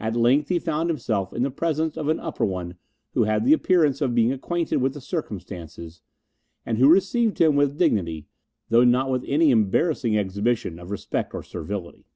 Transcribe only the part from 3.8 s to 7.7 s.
of being acquainted with the circumstances, and who received him